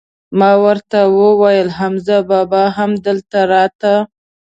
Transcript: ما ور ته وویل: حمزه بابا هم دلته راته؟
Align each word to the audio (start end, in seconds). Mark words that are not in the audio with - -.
ما 0.39 0.51
ور 0.63 0.77
ته 0.91 0.99
وویل: 1.19 1.67
حمزه 1.77 2.17
بابا 2.29 2.63
هم 2.77 2.91
دلته 3.05 3.39
راته؟ 3.51 3.93